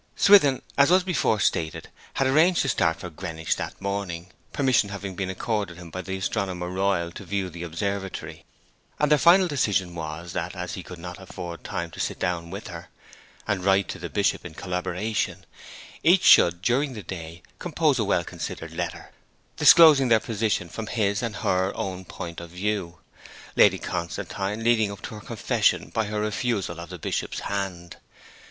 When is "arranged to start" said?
2.25-2.99